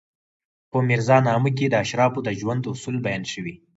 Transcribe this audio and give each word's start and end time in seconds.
په 0.71 0.77
میرزا 0.89 1.17
نامه 1.27 1.51
کې 1.57 1.65
د 1.69 1.75
اشرافو 1.83 2.19
د 2.23 2.29
ژوند 2.39 2.63
اصول 2.73 2.95
بیان 3.05 3.23
شوي. 3.33 3.55